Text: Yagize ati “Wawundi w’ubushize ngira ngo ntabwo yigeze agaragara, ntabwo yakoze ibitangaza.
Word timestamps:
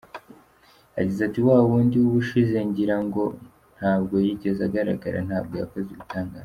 Yagize 0.97 1.21
ati 1.27 1.39
“Wawundi 1.47 1.95
w’ubushize 2.03 2.57
ngira 2.67 2.97
ngo 3.05 3.23
ntabwo 3.77 4.15
yigeze 4.25 4.61
agaragara, 4.69 5.17
ntabwo 5.27 5.53
yakoze 5.61 5.89
ibitangaza. 5.95 6.39